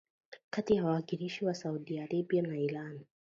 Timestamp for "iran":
2.57-3.01